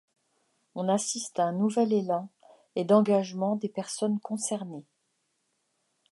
On 0.73 0.89
assiste 0.89 1.37
à 1.37 1.43
un 1.43 1.51
nouvel 1.51 1.93
élan 1.93 2.27
et 2.75 2.85
d'engagement 2.85 3.55
des 3.55 3.69
personnes 3.69 4.19
concernées. 4.19 4.87